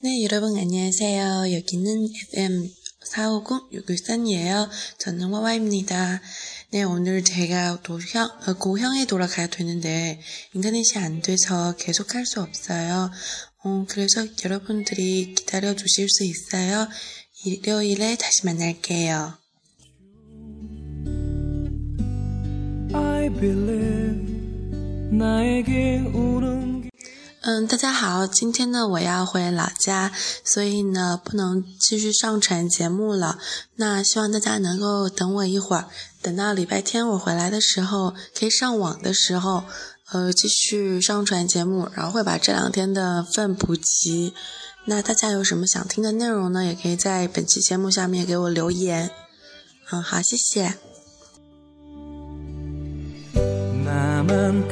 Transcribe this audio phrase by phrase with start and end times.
[0.00, 1.52] 네, 여러분 안녕하세요.
[1.52, 2.68] 여기는 FM
[3.06, 4.68] 450-613이에요.
[4.98, 6.20] 저는 와와입니다.
[6.70, 10.20] 네, 오늘 제가 도형, 어, 고향에 돌아가야 되는데
[10.54, 13.10] 인터넷이 안 돼서 계속 할 수 없어요.
[13.64, 16.88] 어, 그래서 여러분들이 기다려 주실 수 있어요.
[17.44, 19.41] 일요일에 다시 만날게요.
[27.44, 30.10] 嗯，大家好，今天呢我要回老家，
[30.44, 33.38] 所以呢不能继续上传节目了。
[33.76, 35.86] 那希望大家能够等我一会儿，
[36.20, 39.62] 等到礼拜天我回来的时候，可以上网的时候，
[40.10, 44.34] 呃，继续上传节目，然后会把这两天的份补齐。
[44.86, 46.64] 那大家有什么想听的内容呢？
[46.64, 49.12] 也可以在本期节目下面给我留言。
[49.92, 50.74] 嗯，好，谢谢。
[54.28, 54.62] True